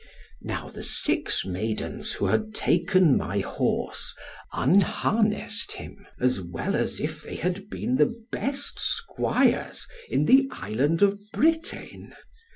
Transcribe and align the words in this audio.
Now 0.41 0.67
the 0.67 0.81
six 0.81 1.45
maidens 1.45 2.13
who 2.13 2.25
had 2.25 2.55
taken 2.55 3.15
my 3.15 3.37
horse, 3.37 4.15
unharnessed 4.51 5.73
him, 5.73 6.07
as 6.19 6.41
well 6.41 6.75
as 6.75 6.99
if 6.99 7.21
they 7.21 7.35
had 7.35 7.69
been 7.69 7.97
the 7.97 8.19
best 8.31 8.79
Squires 8.79 9.87
in 10.09 10.25
the 10.25 10.47
Island 10.49 11.03
of 11.03 11.19
Britain. 11.31 12.15